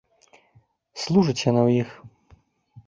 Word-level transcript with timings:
Служыць 1.03 1.45
яна 1.51 1.61
ў 1.67 1.85
іх. 1.85 1.89